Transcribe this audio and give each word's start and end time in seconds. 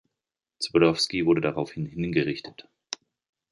Zborowski 0.59 1.27
wurde 1.27 1.41
daraufhin 1.41 1.85
hingerichtet. 1.85 2.67